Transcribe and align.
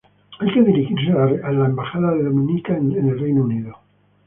Hay 0.39 0.51
que 0.51 0.63
dirigirse 0.63 1.11
a 1.11 1.51
la 1.51 1.65
Embajada 1.67 2.15
de 2.15 2.23
Dominica 2.23 2.75
en 2.75 3.19
Reino 3.19 3.43
Unido. 3.43 3.77